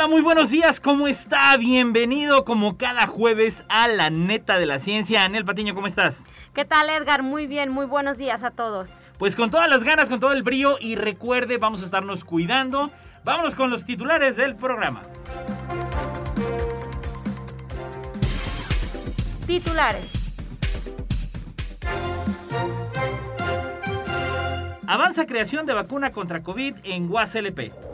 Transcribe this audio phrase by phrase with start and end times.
[0.00, 1.54] Hola, muy buenos días, ¿cómo está?
[1.58, 5.24] Bienvenido como cada jueves a la neta de la ciencia.
[5.24, 6.24] Anel Patiño, ¿cómo estás?
[6.54, 7.22] ¿Qué tal Edgar?
[7.22, 8.98] Muy bien, muy buenos días a todos.
[9.18, 12.90] Pues con todas las ganas, con todo el brillo y recuerde, vamos a estarnos cuidando.
[13.24, 15.02] Vámonos con los titulares del programa.
[19.46, 20.06] Titulares.
[24.86, 27.89] Avanza creación de vacuna contra COVID en UASLP.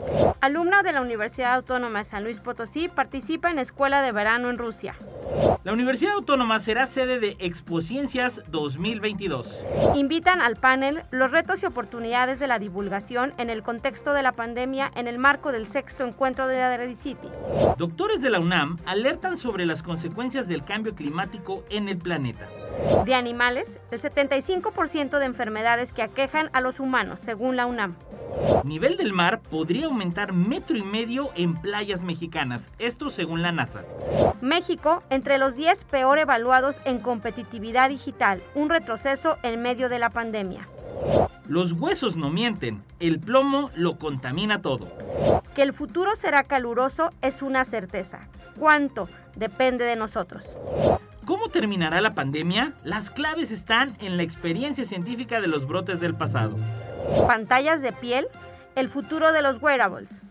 [0.47, 4.57] Alumno de la Universidad Autónoma de San Luis Potosí participa en escuela de verano en
[4.57, 4.95] Rusia.
[5.65, 9.53] La Universidad Autónoma será sede de Expociencias 2022.
[9.95, 14.31] Invitan al panel los retos y oportunidades de la divulgación en el contexto de la
[14.31, 17.27] pandemia en el marco del sexto encuentro de la City.
[17.77, 22.47] Doctores de la UNAM alertan sobre las consecuencias del cambio climático en el planeta.
[23.05, 27.95] De animales, el 75% de enfermedades que aquejan a los humanos, según la UNAM.
[28.63, 33.83] Nivel del mar podría aumentar metro y medio en playas mexicanas, esto según la NASA.
[34.41, 40.09] México, entre los 10 peor evaluados en competitividad digital, un retroceso en medio de la
[40.09, 40.67] pandemia.
[41.47, 44.87] Los huesos no mienten, el plomo lo contamina todo.
[45.55, 48.19] Que el futuro será caluroso es una certeza.
[48.59, 49.07] ¿Cuánto?
[49.35, 50.43] Depende de nosotros.
[51.47, 52.73] ¿Cómo terminará la pandemia?
[52.83, 56.57] Las claves están en la experiencia científica de los brotes del pasado.
[57.25, 58.27] Pantallas de piel,
[58.75, 60.23] el futuro de los wearables.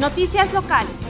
[0.00, 1.09] Noticias locales.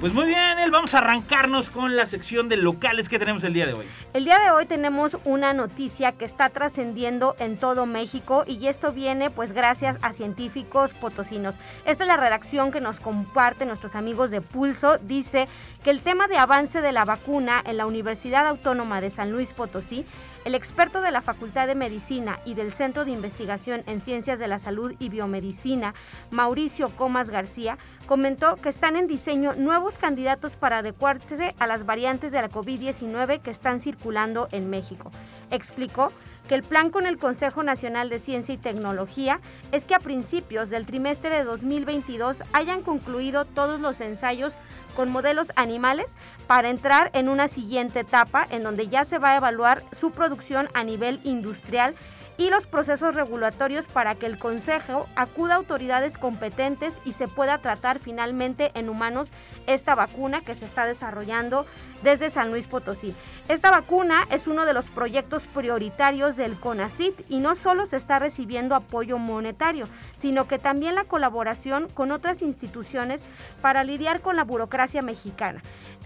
[0.00, 3.52] Pues muy bien, él vamos a arrancarnos con la sección de locales que tenemos el
[3.52, 3.86] día de hoy.
[4.14, 8.94] El día de hoy tenemos una noticia que está trascendiendo en todo México y esto
[8.94, 11.56] viene pues gracias a científicos potosinos.
[11.84, 14.96] Esta es la redacción que nos comparte nuestros amigos de Pulso.
[14.96, 15.48] Dice
[15.84, 19.52] que el tema de avance de la vacuna en la Universidad Autónoma de San Luis
[19.52, 20.06] Potosí
[20.44, 24.48] el experto de la Facultad de Medicina y del Centro de Investigación en Ciencias de
[24.48, 25.94] la Salud y Biomedicina,
[26.30, 32.32] Mauricio Comas García, comentó que están en diseño nuevos candidatos para adecuarse a las variantes
[32.32, 35.10] de la COVID-19 que están circulando en México.
[35.50, 36.12] Explicó
[36.48, 39.40] que el plan con el Consejo Nacional de Ciencia y Tecnología
[39.70, 44.56] es que a principios del trimestre de 2022 hayan concluido todos los ensayos
[44.96, 49.36] con modelos animales para entrar en una siguiente etapa en donde ya se va a
[49.36, 51.94] evaluar su producción a nivel industrial
[52.40, 57.58] y los procesos regulatorios para que el Consejo acuda a autoridades competentes y se pueda
[57.58, 59.30] tratar finalmente en humanos
[59.66, 61.66] esta vacuna que se está desarrollando
[62.02, 63.14] desde San Luis Potosí.
[63.48, 68.18] Esta vacuna es uno de los proyectos prioritarios del CONACIT y no solo se está
[68.18, 69.86] recibiendo apoyo monetario,
[70.16, 73.22] sino que también la colaboración con otras instituciones
[73.60, 75.60] para lidiar con la burocracia mexicana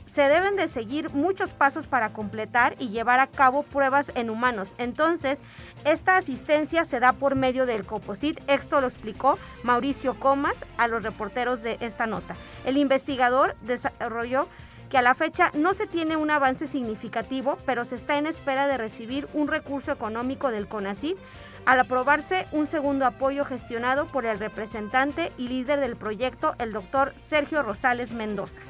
[0.06, 4.74] se deben de seguir muchos pasos para completar y llevar a cabo pruebas en humanos.
[4.78, 5.42] Entonces,
[5.84, 8.40] esta asistencia se da por medio del COPOSIT.
[8.48, 12.34] Esto lo explicó Mauricio Comas a los reporteros de esta nota.
[12.64, 14.48] El investigador desarrolló
[14.90, 18.68] que a la fecha no se tiene un avance significativo, pero se está en espera
[18.68, 21.16] de recibir un recurso económico del CONACID
[21.66, 27.12] al aprobarse un segundo apoyo gestionado por el representante y líder del proyecto, el doctor
[27.16, 28.60] Sergio Rosales Mendoza.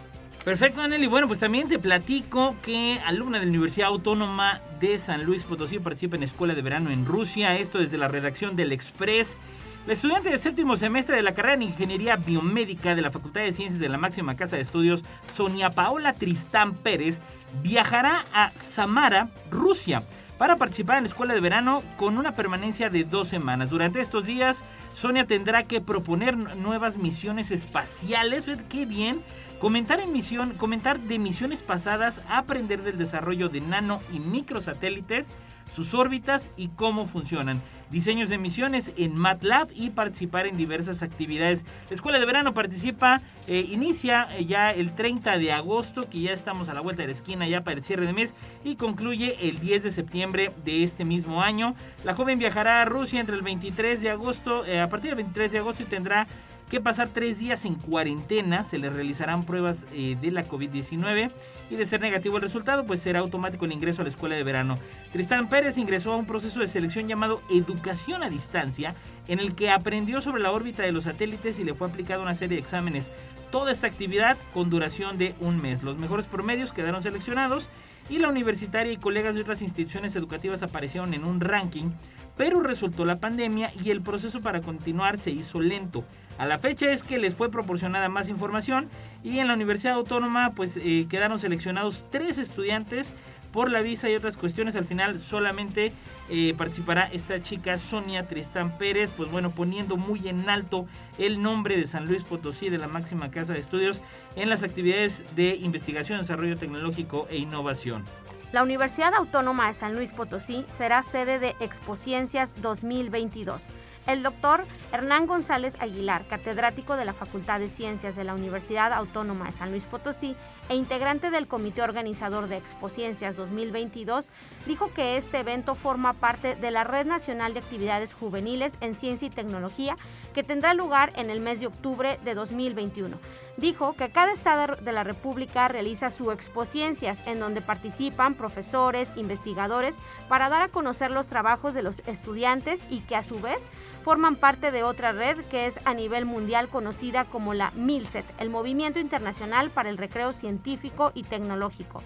[0.44, 1.08] Perfecto, Anel.
[1.08, 5.78] bueno, pues también te platico que alumna de la Universidad Autónoma de San Luis Potosí
[5.78, 7.56] participa en escuela de verano en Rusia.
[7.56, 9.38] Esto desde la redacción del Express.
[9.86, 13.54] La estudiante de séptimo semestre de la carrera en Ingeniería Biomédica de la Facultad de
[13.54, 15.02] Ciencias de la máxima casa de estudios,
[15.32, 17.22] Sonia Paola Tristán Pérez,
[17.62, 20.02] viajará a Samara, Rusia,
[20.36, 23.70] para participar en la escuela de verano con una permanencia de dos semanas.
[23.70, 28.44] Durante estos días, Sonia tendrá que proponer nuevas misiones espaciales.
[28.68, 29.22] ¡Qué bien!
[29.64, 35.32] Comentar, en misión, comentar de misiones pasadas, aprender del desarrollo de nano y microsatélites,
[35.72, 37.62] sus órbitas y cómo funcionan.
[37.88, 41.64] Diseños de misiones en MATLAB y participar en diversas actividades.
[41.88, 46.32] La escuela de verano participa, eh, inicia eh, ya el 30 de agosto, que ya
[46.32, 48.34] estamos a la vuelta de la esquina ya para el cierre de mes,
[48.64, 51.74] y concluye el 10 de septiembre de este mismo año.
[52.04, 55.52] La joven viajará a Rusia entre el 23 de agosto, eh, a partir del 23
[55.52, 56.26] de agosto y tendrá
[56.68, 58.64] que pasar tres días en cuarentena.
[58.64, 61.30] Se le realizarán pruebas eh, de la COVID-19
[61.70, 64.42] y de ser negativo el resultado, pues será automático el ingreso a la escuela de
[64.42, 64.78] verano.
[65.12, 68.94] Tristán Pérez ingresó a un proceso de selección llamado Educación a Distancia,
[69.28, 72.34] en el que aprendió sobre la órbita de los satélites y le fue aplicada una
[72.34, 73.12] serie de exámenes.
[73.50, 75.82] Toda esta actividad con duración de un mes.
[75.82, 77.68] Los mejores promedios quedaron seleccionados
[78.08, 81.90] y la universitaria y colegas de otras instituciones educativas aparecieron en un ranking,
[82.36, 86.04] pero resultó la pandemia y el proceso para continuar se hizo lento.
[86.38, 88.88] A la fecha es que les fue proporcionada más información
[89.22, 93.14] y en la Universidad Autónoma pues eh, quedaron seleccionados tres estudiantes
[93.52, 94.74] por la visa y otras cuestiones.
[94.74, 95.92] Al final solamente
[96.28, 100.86] eh, participará esta chica Sonia Tristán Pérez, pues bueno, poniendo muy en alto
[101.18, 104.02] el nombre de San Luis Potosí, de la máxima casa de estudios,
[104.34, 108.02] en las actividades de investigación, desarrollo tecnológico e innovación.
[108.50, 113.62] La Universidad Autónoma de San Luis Potosí será sede de Expociencias 2022
[114.06, 119.46] el doctor Hernán González Aguilar, catedrático de la Facultad de Ciencias de la Universidad Autónoma
[119.46, 120.36] de San Luis Potosí
[120.68, 124.26] e integrante del comité organizador de Expociencias 2022,
[124.66, 129.26] dijo que este evento forma parte de la Red Nacional de Actividades Juveniles en Ciencia
[129.26, 129.96] y Tecnología
[130.32, 133.18] que tendrá lugar en el mes de octubre de 2021.
[133.56, 139.96] Dijo que cada estado de la República realiza su Expociencias en donde participan profesores, investigadores
[140.28, 143.62] para dar a conocer los trabajos de los estudiantes y que a su vez
[144.02, 148.50] forman parte de otra red que es a nivel mundial conocida como la MILCET, el
[148.50, 152.02] Movimiento Internacional para el Recreo Científico y Tecnológico.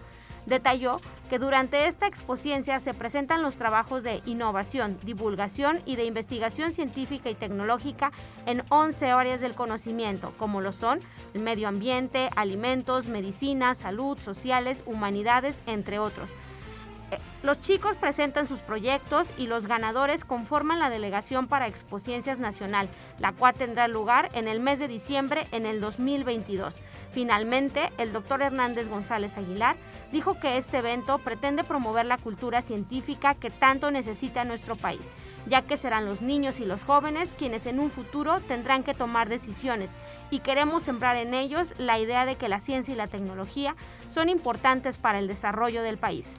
[0.48, 0.98] Detalló
[1.28, 7.28] que durante esta exposiencia se presentan los trabajos de innovación, divulgación y de investigación científica
[7.28, 8.12] y tecnológica
[8.46, 11.00] en 11 áreas del conocimiento, como lo son
[11.34, 16.30] el medio ambiente, alimentos, medicina, salud, sociales, humanidades, entre otros
[17.42, 23.32] los chicos presentan sus proyectos y los ganadores conforman la delegación para Expociencias Nacional, la
[23.32, 26.76] cual tendrá lugar en el mes de diciembre en el 2022.
[27.12, 29.76] Finalmente, el doctor Hernández González Aguilar
[30.12, 35.00] dijo que este evento pretende promover la cultura científica que tanto necesita nuestro país,
[35.46, 39.28] ya que serán los niños y los jóvenes quienes en un futuro tendrán que tomar
[39.28, 39.90] decisiones
[40.30, 43.74] y queremos sembrar en ellos la idea de que la ciencia y la tecnología
[44.08, 46.34] son importantes para el desarrollo del país.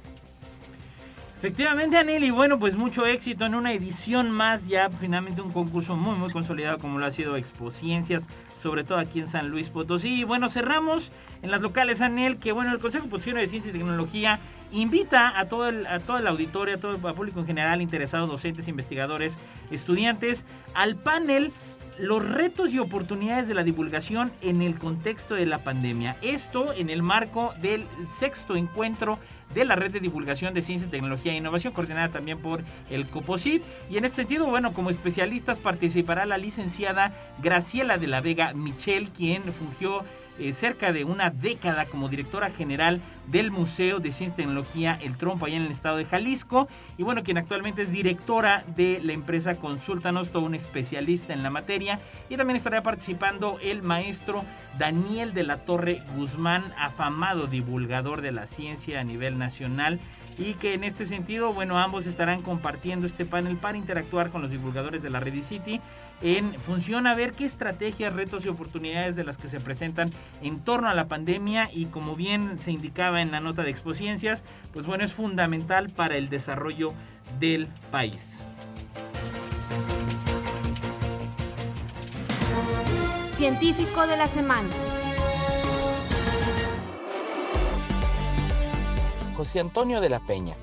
[1.40, 5.96] Efectivamente, Anel, y bueno, pues mucho éxito en una edición más, ya finalmente un concurso
[5.96, 8.28] muy, muy consolidado como lo ha sido Expo Ciencias,
[8.62, 10.22] sobre todo aquí en San Luis Potosí.
[10.22, 11.12] Y bueno, cerramos
[11.42, 14.40] en las locales, Anel, que bueno, el Consejo de Ciencia y Tecnología
[14.72, 18.30] invita a todo el, a todo el auditorio, a todo el público en general, interesados,
[18.30, 19.40] docentes, investigadores,
[19.72, 21.52] estudiantes, al panel
[22.00, 26.16] los retos y oportunidades de la divulgación en el contexto de la pandemia.
[26.22, 27.86] Esto en el marco del
[28.18, 29.20] sexto encuentro
[29.54, 33.64] de la Red de Divulgación de Ciencia, Tecnología e Innovación, coordinada también por el COPOSIT.
[33.90, 39.10] Y en este sentido, bueno, como especialistas participará la licenciada Graciela de la Vega Michel,
[39.10, 40.04] quien fungió
[40.40, 45.18] eh, cerca de una década como directora general del Museo de Ciencia y Tecnología El
[45.18, 46.68] Trompo, allá en el estado de Jalisco.
[46.98, 51.50] Y bueno, quien actualmente es directora de la empresa Consultanos, todo un especialista en la
[51.50, 52.00] materia.
[52.30, 54.44] Y también estará participando el maestro
[54.78, 60.00] Daniel de la Torre Guzmán, afamado divulgador de la ciencia a nivel nacional
[60.40, 64.50] y que en este sentido, bueno, ambos estarán compartiendo este panel para interactuar con los
[64.50, 65.82] divulgadores de la Ready City
[66.22, 70.12] en función a ver qué estrategias, retos y oportunidades de las que se presentan
[70.42, 74.44] en torno a la pandemia y como bien se indicaba en la nota de Expociencias,
[74.74, 76.90] pues bueno, es fundamental para el desarrollo
[77.40, 78.44] del país.
[83.32, 84.70] Científico de la semana.
[89.38, 90.56] José Antonio de la Peña.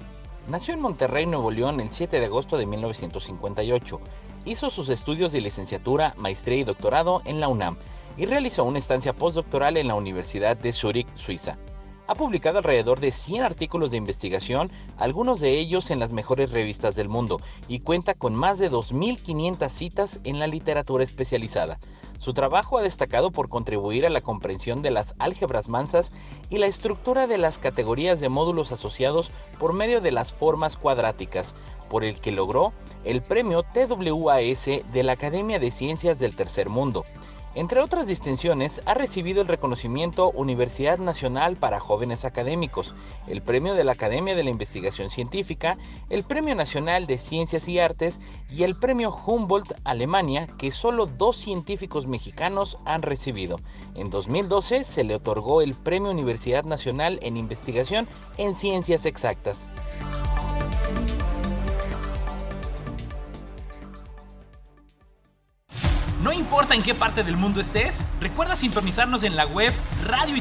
[0.49, 4.01] Nació en Monterrey, Nuevo León, el 7 de agosto de 1958.
[4.47, 7.77] Hizo sus estudios de licenciatura, maestría y doctorado en la UNAM
[8.17, 11.59] y realizó una estancia postdoctoral en la Universidad de Zúrich, Suiza.
[12.07, 16.95] Ha publicado alrededor de 100 artículos de investigación, algunos de ellos en las mejores revistas
[16.95, 21.81] del mundo, y cuenta con más de 2.500 citas en la literatura especializada.
[22.21, 26.13] Su trabajo ha destacado por contribuir a la comprensión de las álgebras mansas
[26.49, 31.57] y la estructura de las categorías de módulos asociados por medio de las formas cuadráticas,
[31.89, 32.73] por el que logró
[33.05, 37.05] el premio TWAS de la Academia de Ciencias del Tercer Mundo.
[37.57, 42.95] Entre otras distinciones, ha recibido el reconocimiento Universidad Nacional para Jóvenes Académicos,
[43.29, 45.79] el Premio de la Academia de la Investigación Científica,
[46.11, 51.39] el Premio Nacional de Ciencias y Artes y el Premio Humboldt Alemania, que solo dos
[51.39, 53.59] científicos mexicanos han recibido.
[53.95, 59.71] En 2012 se le otorgó el Premio Universidad Nacional en Investigación en Ciencias Exactas.
[66.33, 69.73] Importa en qué parte del mundo estés, recuerda sintonizarnos en la web
[70.07, 70.41] radio y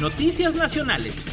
[0.00, 1.24] Noticias Nacionales.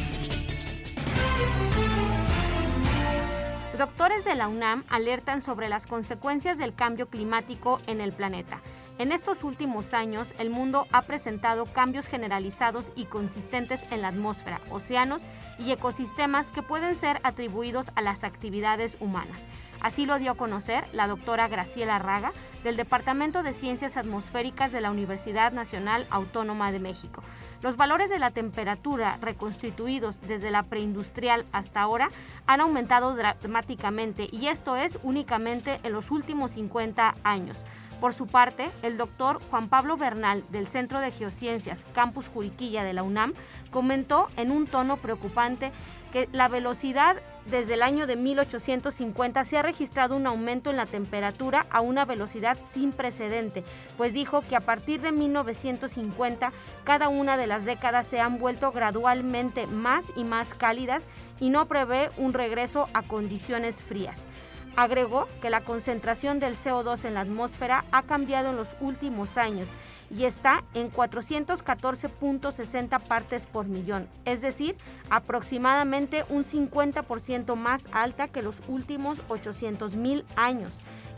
[3.78, 8.60] Doctores de la UNAM alertan sobre las consecuencias del cambio climático en el planeta.
[9.00, 14.60] En estos últimos años, el mundo ha presentado cambios generalizados y consistentes en la atmósfera,
[14.72, 15.22] océanos
[15.60, 19.46] y ecosistemas que pueden ser atribuidos a las actividades humanas.
[19.82, 22.32] Así lo dio a conocer la doctora Graciela Raga
[22.64, 27.22] del Departamento de Ciencias Atmosféricas de la Universidad Nacional Autónoma de México.
[27.62, 32.10] Los valores de la temperatura reconstituidos desde la preindustrial hasta ahora
[32.48, 37.64] han aumentado dramáticamente y esto es únicamente en los últimos 50 años.
[38.00, 42.94] Por su parte, el doctor Juan Pablo Bernal del Centro de Geociencias Campus Juriquilla de
[42.94, 43.34] la UNAM
[43.72, 45.72] comentó en un tono preocupante
[46.14, 50.86] que la velocidad desde el año de 1850 se ha registrado un aumento en la
[50.86, 53.64] temperatura a una velocidad sin precedente,
[53.98, 56.52] pues dijo que a partir de 1950
[56.84, 61.06] cada una de las décadas se han vuelto gradualmente más y más cálidas
[61.40, 64.26] y no prevé un regreso a condiciones frías.
[64.78, 69.68] Agregó que la concentración del CO2 en la atmósfera ha cambiado en los últimos años
[70.16, 74.78] y está en 414.60 partes por millón, es decir,
[75.10, 80.70] aproximadamente un 50% más alta que los últimos 800.000 años.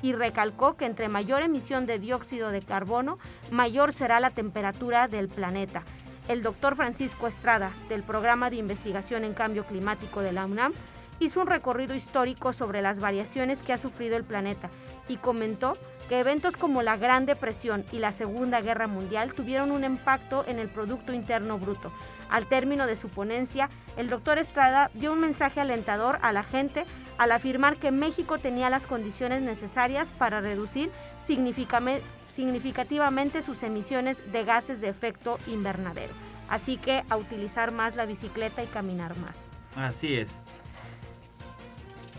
[0.01, 3.19] Y recalcó que entre mayor emisión de dióxido de carbono,
[3.51, 5.83] mayor será la temperatura del planeta.
[6.29, 10.71] El doctor Francisco Estrada, del Programa de Investigación en Cambio Climático de la UNAM,
[11.19, 14.69] hizo un recorrido histórico sobre las variaciones que ha sufrido el planeta
[15.07, 19.83] y comentó que eventos como la Gran Depresión y la Segunda Guerra Mundial tuvieron un
[19.83, 21.91] impacto en el Producto Interno Bruto.
[22.29, 26.85] Al término de su ponencia, el doctor Estrada dio un mensaje alentador a la gente
[27.17, 30.89] al afirmar que México tenía las condiciones necesarias para reducir
[32.35, 36.13] significativamente sus emisiones de gases de efecto invernadero.
[36.49, 39.49] Así que a utilizar más la bicicleta y caminar más.
[39.75, 40.41] Así es.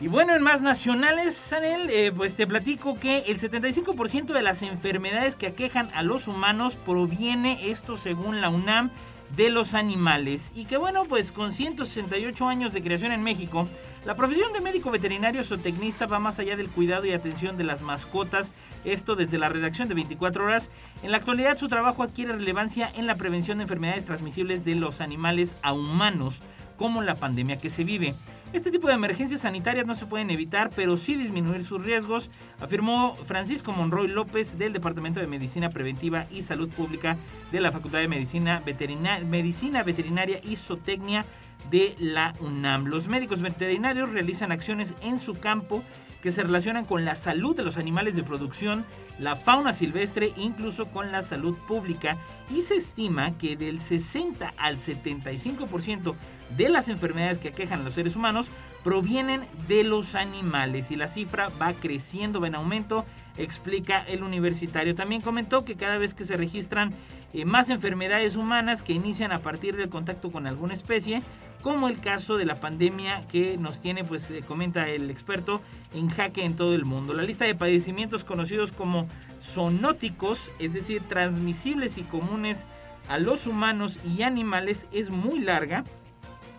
[0.01, 4.63] Y bueno, en más nacionales, Sanel, eh, pues te platico que el 75% de las
[4.63, 8.91] enfermedades que aquejan a los humanos proviene, esto según la UNAM,
[9.37, 10.53] de los animales.
[10.55, 13.69] Y que bueno, pues con 168 años de creación en México,
[14.07, 17.83] la profesión de médico veterinario zootecnista va más allá del cuidado y atención de las
[17.83, 18.55] mascotas,
[18.87, 20.71] esto desde la redacción de 24 horas.
[21.03, 25.03] En la actualidad su trabajo adquiere relevancia en la prevención de enfermedades transmisibles de los
[25.03, 26.41] animales a humanos,
[26.79, 28.15] como la pandemia que se vive.
[28.53, 32.31] Este tipo de emergencias sanitarias no se pueden evitar, pero sí disminuir sus riesgos,
[32.61, 37.17] afirmó Francisco Monroy López del Departamento de Medicina Preventiva y Salud Pública
[37.53, 41.25] de la Facultad de Medicina, Veterinaria y Zootecnia
[41.71, 42.87] de la UNAM.
[42.87, 45.85] Los médicos veterinarios realizan acciones en su campo
[46.21, 48.85] que se relacionan con la salud de los animales de producción,
[49.21, 52.19] la fauna silvestre, incluso con la salud pública,
[52.55, 56.17] y se estima que del 60 al 75%
[56.57, 58.49] de las enfermedades que aquejan a los seres humanos
[58.83, 63.05] provienen de los animales y la cifra va creciendo, va en aumento,
[63.37, 64.95] explica el universitario.
[64.95, 66.93] También comentó que cada vez que se registran
[67.33, 71.23] eh, más enfermedades humanas que inician a partir del contacto con alguna especie,
[71.63, 75.61] como el caso de la pandemia que nos tiene, pues eh, comenta el experto,
[75.95, 77.13] en jaque en todo el mundo.
[77.13, 79.07] La lista de padecimientos conocidos como
[79.43, 82.67] zoonóticos, es decir, transmisibles y comunes
[83.09, 85.85] a los humanos y animales, es muy larga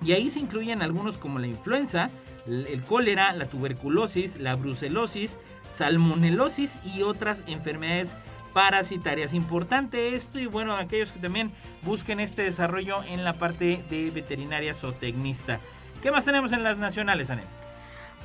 [0.04, 2.10] y ahí se incluyen algunos como la influenza,
[2.48, 5.40] el cólera, la tuberculosis, la brucelosis,
[5.70, 8.18] salmonelosis y otras enfermedades
[8.54, 9.34] parasitarias.
[9.34, 11.52] Importante esto y bueno, aquellos que también
[11.84, 15.60] busquen este desarrollo en la parte de veterinaria zootecnista.
[16.02, 17.46] ¿Qué más tenemos en las nacionales, Anel?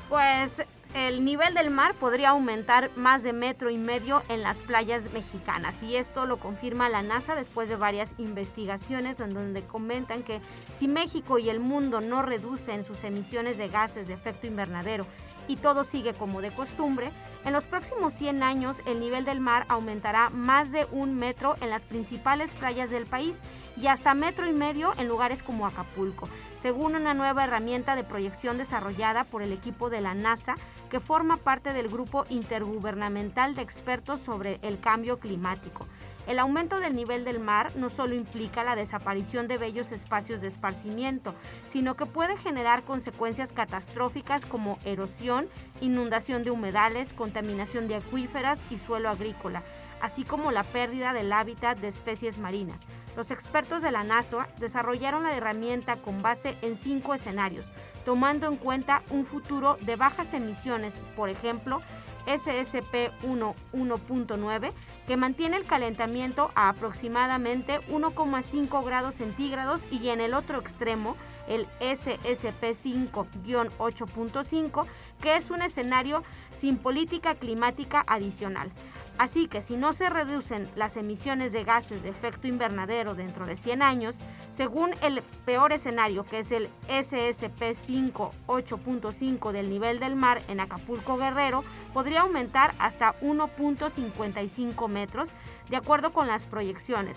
[0.09, 0.63] Pues
[0.95, 5.83] el nivel del mar podría aumentar más de metro y medio en las playas mexicanas
[5.83, 10.41] y esto lo confirma la NASA después de varias investigaciones donde comentan que
[10.75, 15.07] si México y el mundo no reducen sus emisiones de gases de efecto invernadero
[15.49, 17.11] y todo sigue como de costumbre,
[17.45, 21.71] en los próximos 100 años el nivel del mar aumentará más de un metro en
[21.71, 23.41] las principales playas del país
[23.77, 26.29] y hasta metro y medio en lugares como Acapulco,
[26.59, 30.55] según una nueva herramienta de proyección desarrollada por el equipo de la NASA
[30.91, 35.87] que forma parte del grupo intergubernamental de expertos sobre el cambio climático.
[36.27, 40.49] El aumento del nivel del mar no solo implica la desaparición de bellos espacios de
[40.49, 41.35] esparcimiento,
[41.69, 45.49] sino que puede generar consecuencias catastróficas como erosión,
[45.81, 49.63] inundación de humedales, contaminación de acuíferas y suelo agrícola,
[50.01, 52.83] así como la pérdida del hábitat de especies marinas.
[53.17, 57.71] Los expertos de la NASA desarrollaron la herramienta con base en cinco escenarios,
[58.07, 61.83] tomando en cuenta un futuro de bajas emisiones, por ejemplo,
[62.27, 64.73] SSP 1.9,
[65.09, 71.17] que mantiene el calentamiento a aproximadamente 1,5 grados centígrados y en el otro extremo
[71.49, 74.87] el SSP 5-8.5,
[75.21, 76.23] que es un escenario
[76.57, 78.71] sin política climática adicional.
[79.19, 83.57] Así que si no se reducen las emisiones de gases de efecto invernadero dentro de
[83.57, 84.17] 100 años,
[84.51, 90.61] según el peor escenario, que es el SSP 5 8.5 del nivel del mar en
[90.61, 95.31] Acapulco Guerrero, podría aumentar hasta 1.55 metros,
[95.71, 97.17] de acuerdo con las proyecciones.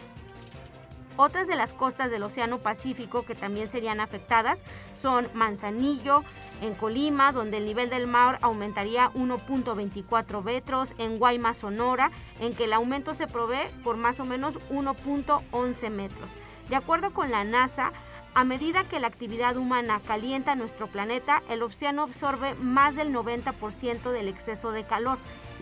[1.17, 4.63] Otras de las costas del Océano Pacífico que también serían afectadas
[4.93, 6.23] son Manzanillo,
[6.61, 12.65] en Colima, donde el nivel del mar aumentaría 1.24 metros, en Guaymas, Sonora, en que
[12.65, 16.29] el aumento se provee por más o menos 1.11 metros.
[16.69, 17.91] De acuerdo con la NASA,
[18.35, 24.11] a medida que la actividad humana calienta nuestro planeta, el océano absorbe más del 90%
[24.11, 25.17] del exceso de calor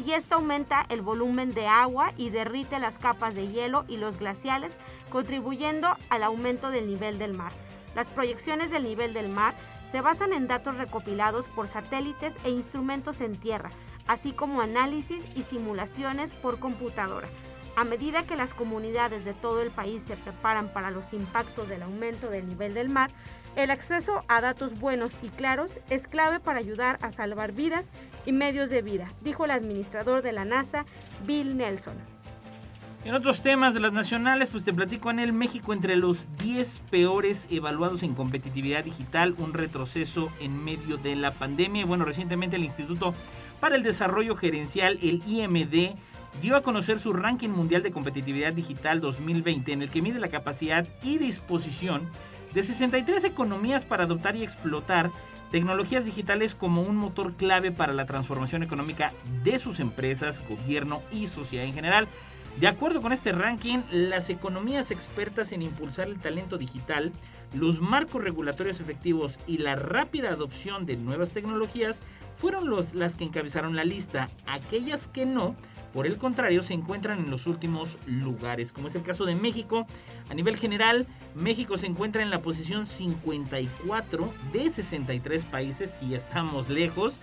[0.06, 4.18] y esto aumenta el volumen de agua y derrite las capas de hielo y los
[4.18, 4.76] glaciales,
[5.10, 7.54] contribuyendo al aumento del nivel del mar.
[7.96, 9.56] Las proyecciones del nivel del mar
[9.90, 13.72] se basan en datos recopilados por satélites e instrumentos en tierra,
[14.06, 17.28] así como análisis y simulaciones por computadora.
[17.76, 21.84] A medida que las comunidades de todo el país se preparan para los impactos del
[21.84, 23.12] aumento del nivel del mar,
[23.56, 27.90] el acceso a datos buenos y claros es clave para ayudar a salvar vidas
[28.26, 30.86] y medios de vida, dijo el administrador de la NASA,
[31.26, 32.17] Bill Nelson.
[33.08, 36.82] En otros temas de las nacionales, pues te platico en el México entre los 10
[36.92, 41.86] peores evaluados en competitividad digital, un retroceso en medio de la pandemia.
[41.86, 43.14] Bueno, recientemente el Instituto
[43.62, 45.96] para el Desarrollo Gerencial, el IMD,
[46.42, 50.28] dio a conocer su ranking mundial de competitividad digital 2020, en el que mide la
[50.28, 52.10] capacidad y disposición
[52.54, 55.12] de 63 economías para adoptar y explotar
[55.50, 59.14] tecnologías digitales como un motor clave para la transformación económica
[59.46, 62.10] de sus empresas, gobierno y sociedad en general.
[62.60, 67.12] De acuerdo con este ranking, las economías expertas en impulsar el talento digital,
[67.54, 72.00] los marcos regulatorios efectivos y la rápida adopción de nuevas tecnologías
[72.36, 74.28] fueron los, las que encabezaron la lista.
[74.48, 75.56] Aquellas que no,
[75.94, 79.86] por el contrario, se encuentran en los últimos lugares, como es el caso de México.
[80.32, 86.70] A nivel general, México se encuentra en la posición 54 de 63 países, y estamos
[86.70, 87.18] lejos,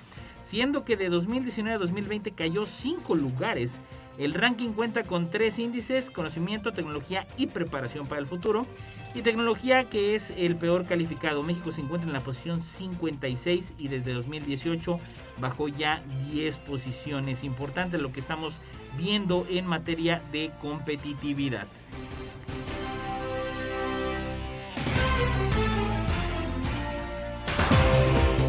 [0.44, 3.80] siendo que de 2019 a 2020 cayó 5 lugares
[4.18, 8.66] el ranking cuenta con tres índices, conocimiento, tecnología y preparación para el futuro.
[9.14, 11.42] Y tecnología que es el peor calificado.
[11.42, 14.98] México se encuentra en la posición 56 y desde 2018
[15.38, 17.44] bajó ya 10 posiciones.
[17.44, 18.54] Importante lo que estamos
[18.96, 21.66] viendo en materia de competitividad.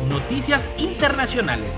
[0.09, 1.71] Noticias internacionales.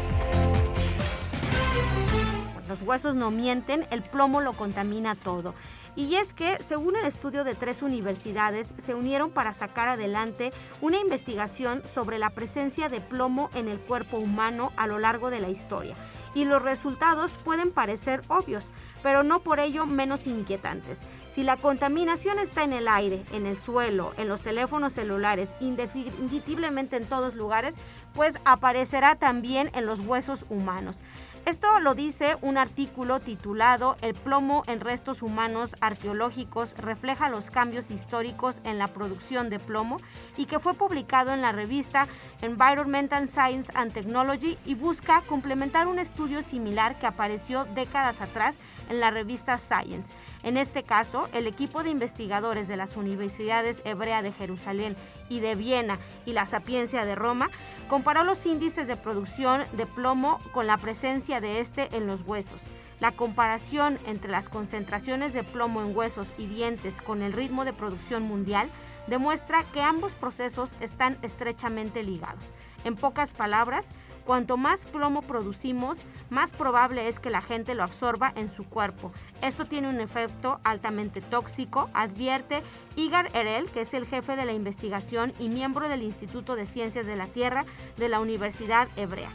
[2.77, 5.55] Los huesos no mienten, el plomo lo contamina todo.
[5.95, 10.99] Y es que, según el estudio de tres universidades, se unieron para sacar adelante una
[10.99, 15.49] investigación sobre la presencia de plomo en el cuerpo humano a lo largo de la
[15.49, 15.95] historia.
[16.35, 18.69] Y los resultados pueden parecer obvios,
[19.01, 20.99] pero no por ello menos inquietantes.
[21.29, 26.97] Si la contaminación está en el aire, en el suelo, en los teléfonos celulares, indefectiblemente
[26.97, 27.75] en todos lugares,
[28.13, 31.01] pues aparecerá también en los huesos humanos.
[31.47, 37.89] Esto lo dice un artículo titulado El plomo en restos humanos arqueológicos refleja los cambios
[37.89, 40.01] históricos en la producción de plomo
[40.35, 42.09] y que fue publicado en la revista
[42.41, 48.57] Environmental Science and Technology y busca complementar un estudio similar que apareció décadas atrás
[48.89, 50.13] en la revista Science.
[50.43, 54.95] En este caso, el equipo de investigadores de las universidades Hebrea de Jerusalén
[55.29, 57.49] y de Viena y la Sapiencia de Roma
[57.89, 62.61] comparó los índices de producción de plomo con la presencia de este en los huesos.
[62.99, 67.73] La comparación entre las concentraciones de plomo en huesos y dientes con el ritmo de
[67.73, 68.69] producción mundial
[69.07, 72.43] demuestra que ambos procesos están estrechamente ligados.
[72.83, 73.89] En pocas palabras,
[74.27, 79.13] cuanto más plomo producimos, más probable es que la gente lo absorba en su cuerpo.
[79.41, 82.61] Esto tiene un efecto altamente tóxico, advierte
[82.97, 87.07] Igar Erel, que es el jefe de la investigación y miembro del Instituto de Ciencias
[87.07, 89.31] de la Tierra de la Universidad Hebrea.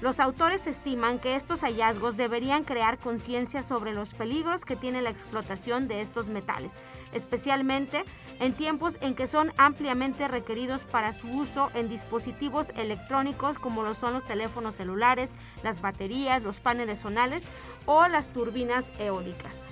[0.00, 5.10] Los autores estiman que estos hallazgos deberían crear conciencia sobre los peligros que tiene la
[5.10, 6.72] explotación de estos metales,
[7.12, 8.04] especialmente
[8.40, 13.94] en tiempos en que son ampliamente requeridos para su uso en dispositivos electrónicos como lo
[13.94, 17.44] son los teléfonos celulares, las baterías, los paneles solares
[17.86, 19.66] o las turbinas eólicas.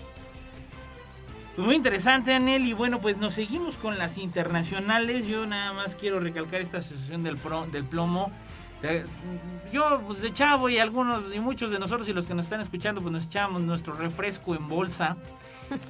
[1.57, 2.67] Pues muy interesante, Anel.
[2.67, 5.27] Y bueno, pues nos seguimos con las internacionales.
[5.27, 7.39] Yo nada más quiero recalcar esta asociación del,
[7.73, 8.33] del plomo.
[9.73, 12.61] Yo, pues de chavo y algunos y muchos de nosotros y los que nos están
[12.61, 15.17] escuchando, pues nos echamos nuestro refresco en bolsa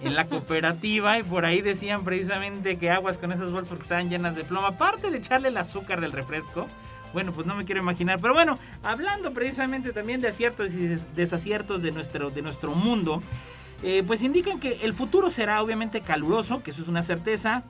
[0.02, 4.08] en la cooperativa y por ahí decían precisamente que aguas con esas bolsas porque estaban
[4.08, 4.66] llenas de plomo.
[4.66, 6.66] Aparte de echarle el azúcar del refresco,
[7.12, 8.20] bueno, pues no me quiero imaginar.
[8.20, 13.20] Pero bueno, hablando precisamente también de aciertos y desaciertos de nuestro, de nuestro mundo,
[13.82, 17.62] eh, pues indican que el futuro será obviamente caluroso, que eso es una certeza.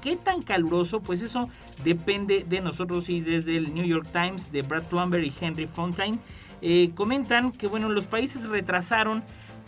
[0.00, 1.00] ¿Qué tan caluroso?
[1.00, 1.48] Pues eso
[1.84, 6.18] depende de nosotros y desde el New York Times de Brad Plumber y Henry Fontaine
[6.60, 9.22] eh, comentan que bueno, los países retrasaron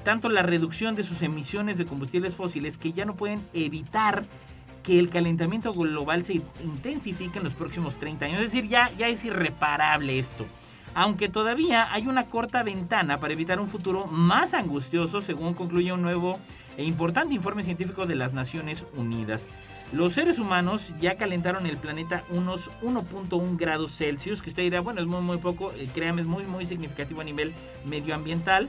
[0.04, 4.24] tanto la reducción de sus emisiones de combustibles fósiles que ya no pueden evitar
[4.82, 8.40] que el calentamiento global se intensifique en los próximos 30 años.
[8.40, 10.46] Es decir, ya, ya es irreparable esto.
[10.94, 16.02] Aunque todavía hay una corta ventana para evitar un futuro más angustioso, según concluye un
[16.02, 16.38] nuevo
[16.76, 19.48] e importante informe científico de las Naciones Unidas.
[19.92, 25.00] Los seres humanos ya calentaron el planeta unos 1.1 grados Celsius, que usted dirá, bueno,
[25.00, 28.68] es muy, muy poco, eh, créame, es muy, muy significativo a nivel medioambiental,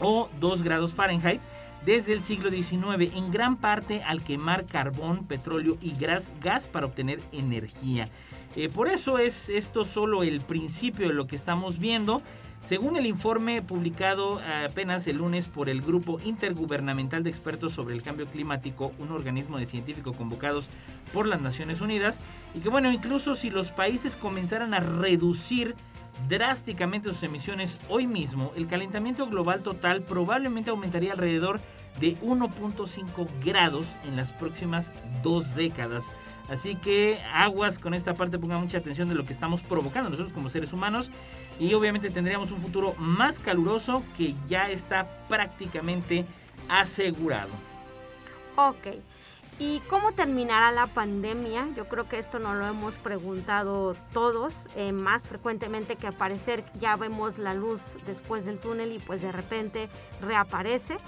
[0.00, 1.40] o 2 grados Fahrenheit
[1.84, 6.86] desde el siglo XIX, en gran parte al quemar carbón, petróleo y gas, gas para
[6.86, 8.08] obtener energía.
[8.56, 12.22] Eh, por eso es esto solo el principio de lo que estamos viendo.
[12.60, 18.02] Según el informe publicado apenas el lunes por el Grupo Intergubernamental de Expertos sobre el
[18.02, 20.66] Cambio Climático, un organismo de científicos convocados
[21.12, 22.20] por las Naciones Unidas,
[22.54, 25.76] y que bueno, incluso si los países comenzaran a reducir
[26.28, 31.60] drásticamente sus emisiones hoy mismo, el calentamiento global total probablemente aumentaría alrededor
[32.00, 36.10] de 1.5 grados en las próximas dos décadas.
[36.48, 40.32] Así que aguas con esta parte, pongan mucha atención de lo que estamos provocando nosotros
[40.32, 41.10] como seres humanos
[41.60, 46.24] y obviamente tendríamos un futuro más caluroso que ya está prácticamente
[46.68, 47.50] asegurado.
[48.56, 48.98] Ok.
[49.60, 51.68] ¿Y cómo terminará la pandemia?
[51.74, 56.94] Yo creo que esto nos lo hemos preguntado todos, eh, más frecuentemente que aparecer, ya
[56.94, 59.88] vemos la luz después del túnel y pues de repente
[60.20, 60.98] reaparece.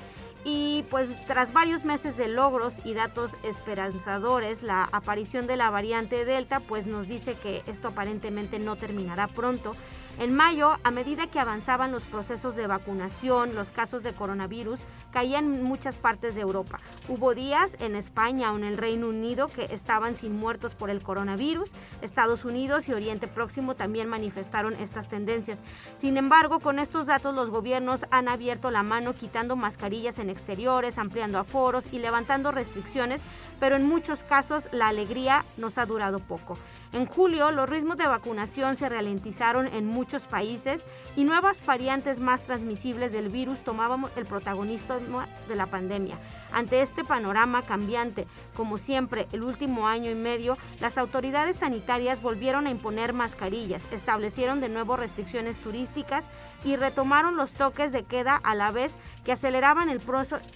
[0.42, 6.24] Y pues tras varios meses de logros y datos esperanzadores, la aparición de la variante
[6.24, 9.72] Delta pues nos dice que esto aparentemente no terminará pronto
[10.20, 15.54] en mayo, a medida que avanzaban los procesos de vacunación, los casos de coronavirus caían
[15.54, 16.78] en muchas partes de Europa.
[17.08, 21.02] Hubo días en España o en el Reino Unido que estaban sin muertos por el
[21.02, 21.72] coronavirus.
[22.02, 25.62] Estados Unidos y Oriente Próximo también manifestaron estas tendencias.
[25.96, 30.98] Sin embargo, con estos datos los gobiernos han abierto la mano quitando mascarillas en exteriores,
[30.98, 33.22] ampliando aforos y levantando restricciones,
[33.60, 36.56] pero en muchos casos la alegría nos ha durado poco.
[36.92, 40.82] En julio, los ritmos de vacunación se ralentizaron en muchos países
[41.14, 46.18] y nuevas variantes más transmisibles del virus tomaban el protagonismo de la pandemia.
[46.52, 52.66] Ante este panorama cambiante, como siempre, el último año y medio, las autoridades sanitarias volvieron
[52.66, 56.24] a imponer mascarillas, establecieron de nuevo restricciones turísticas
[56.64, 60.00] y retomaron los toques de queda a la vez que aceleraban el,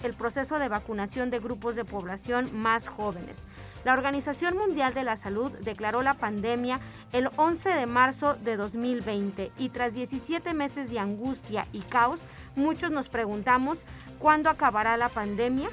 [0.03, 3.45] el proceso de vacunación de grupos de población más jóvenes.
[3.85, 6.79] La Organización Mundial de la Salud declaró la pandemia
[7.13, 12.21] el 11 de marzo de 2020 y tras 17 meses de angustia y caos,
[12.55, 13.83] muchos nos preguntamos
[14.17, 15.69] cuándo acabará la pandemia.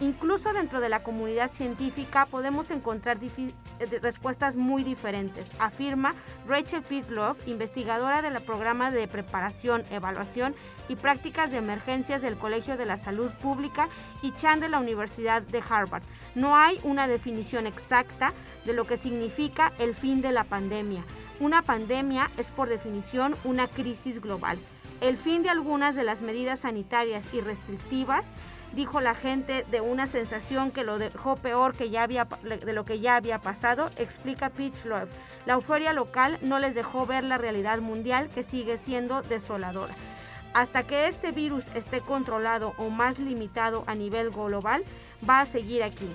[0.00, 3.52] Incluso dentro de la comunidad científica podemos encontrar eh,
[4.00, 6.14] respuestas muy diferentes, afirma
[6.46, 10.54] Rachel Pitlock, investigadora del programa de preparación, evaluación
[10.88, 13.88] y prácticas de emergencias del Colegio de la Salud Pública
[14.22, 16.02] y Chan de la Universidad de Harvard.
[16.34, 18.32] No hay una definición exacta
[18.64, 21.04] de lo que significa el fin de la pandemia.
[21.40, 24.58] Una pandemia es por definición una crisis global.
[25.00, 28.30] El fin de algunas de las medidas sanitarias y restrictivas
[28.74, 32.84] dijo la gente de una sensación que lo dejó peor que ya había, de lo
[32.84, 35.10] que ya había pasado, explica Pitch Love.
[35.46, 39.94] La euforia local no les dejó ver la realidad mundial que sigue siendo desoladora.
[40.54, 44.84] Hasta que este virus esté controlado o más limitado a nivel global,
[45.28, 46.10] va a seguir aquí.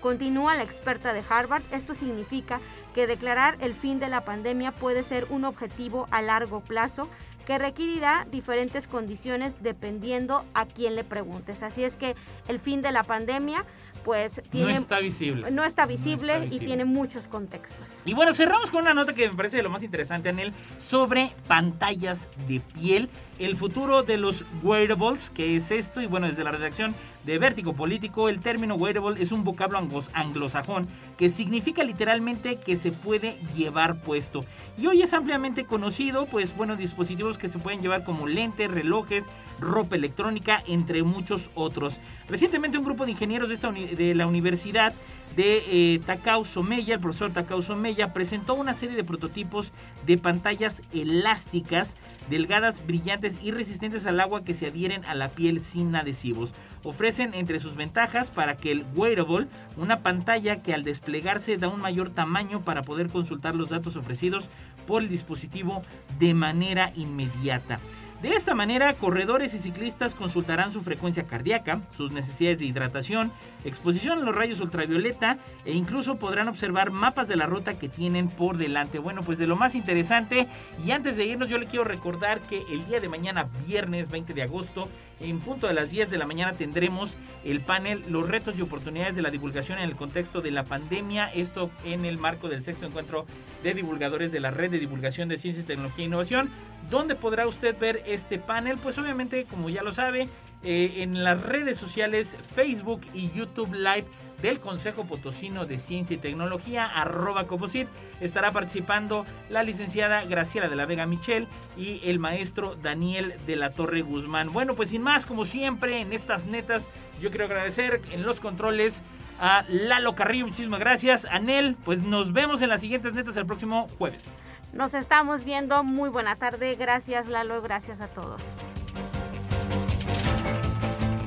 [0.00, 2.60] Continúa la experta de Harvard, esto significa
[2.94, 7.08] que declarar el fin de la pandemia puede ser un objetivo a largo plazo
[7.48, 11.62] que requerirá diferentes condiciones dependiendo a quién le preguntes.
[11.62, 12.14] Así es que
[12.46, 13.64] el fin de la pandemia
[14.04, 15.50] pues tiene, no está visible.
[15.50, 17.88] No está visible, y tiene muchos contextos.
[18.04, 22.28] Y bueno, cerramos con una nota que me parece lo más interesante, Anel, sobre pantallas
[22.46, 23.08] de piel,
[23.38, 27.74] el futuro de los wearables, que es esto, y bueno, desde la redacción de Vértigo
[27.74, 29.78] Político, el término wearable es un vocablo
[30.14, 30.86] anglosajón
[31.18, 34.44] que significa literalmente que se puede llevar puesto.
[34.76, 39.24] Y hoy es ampliamente conocido, pues bueno, dispositivos que se pueden llevar como lentes, relojes,
[39.60, 42.00] ropa electrónica, entre muchos otros.
[42.28, 44.92] Recientemente un grupo de ingenieros de, esta de la Universidad
[45.36, 49.72] de eh, Takao Someya, el profesor Takao Someya, presentó una serie de prototipos
[50.06, 51.96] de pantallas elásticas,
[52.28, 56.52] delgadas, brillantes y resistentes al agua que se adhieren a la piel sin adhesivos.
[56.84, 61.80] Ofrecen entre sus ventajas para que el wearable, una pantalla que al desplegarse da un
[61.80, 64.48] mayor tamaño para poder consultar los datos ofrecidos
[64.88, 65.82] por el dispositivo
[66.18, 67.76] de manera inmediata.
[68.22, 73.30] De esta manera, corredores y ciclistas consultarán su frecuencia cardíaca, sus necesidades de hidratación,
[73.64, 78.28] exposición a los rayos ultravioleta e incluso podrán observar mapas de la ruta que tienen
[78.28, 78.98] por delante.
[78.98, 80.48] Bueno, pues de lo más interesante
[80.84, 84.34] y antes de irnos yo le quiero recordar que el día de mañana, viernes 20
[84.34, 84.88] de agosto,
[85.20, 89.16] en punto de las 10 de la mañana tendremos el panel Los retos y oportunidades
[89.16, 91.26] de la divulgación en el contexto de la pandemia.
[91.26, 93.26] Esto en el marco del sexto encuentro
[93.62, 96.50] de divulgadores de la red de divulgación de ciencia, tecnología e innovación.
[96.90, 98.78] ¿Dónde podrá usted ver este panel?
[98.82, 100.28] Pues obviamente, como ya lo sabe,
[100.64, 104.06] eh, en las redes sociales Facebook y YouTube Live
[104.40, 107.88] del Consejo Potosino de Ciencia y Tecnología, arroba Coposit,
[108.20, 113.72] estará participando la licenciada Graciela de la Vega Michel y el maestro Daniel de la
[113.72, 114.50] Torre Guzmán.
[114.52, 116.88] Bueno, pues sin más, como siempre, en estas netas,
[117.20, 119.02] yo quiero agradecer en los controles
[119.40, 121.24] a Lalo Carrillo, muchísimas gracias.
[121.26, 124.24] Anel, pues nos vemos en las siguientes netas el próximo jueves.
[124.72, 128.42] Nos estamos viendo, muy buena tarde, gracias Lalo, gracias a todos.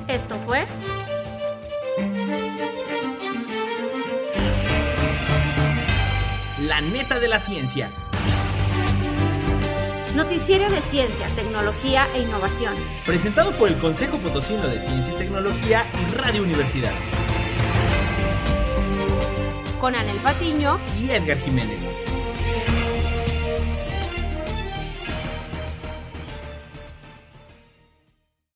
[0.08, 0.66] Esto fue...
[6.62, 7.90] La neta de la ciencia.
[10.14, 12.72] Noticiero de Ciencia, Tecnología e Innovación.
[13.04, 16.92] Presentado por el Consejo Potosino de Ciencia y Tecnología y Radio Universidad.
[19.80, 21.91] Con Anel Patiño y Edgar Jiménez.